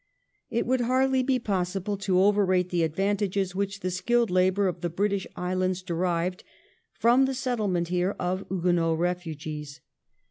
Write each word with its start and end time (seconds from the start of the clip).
It 0.49 0.65
would 0.65 0.81
hardly 0.81 1.21
be 1.21 1.37
possible 1.37 1.95
to 1.97 2.19
overrate 2.23 2.69
the 2.69 2.81
advantages 2.81 3.53
which 3.53 3.81
the 3.81 3.91
skilled 3.91 4.31
labour 4.31 4.67
of 4.67 4.81
the 4.81 4.89
British 4.89 5.27
Islands 5.35 5.83
derived 5.83 6.43
from 6.91 7.25
the 7.25 7.35
settlement 7.35 7.89
here 7.89 8.15
of 8.17 8.43
Huguenot 8.49 8.97
refugees. 8.97 9.79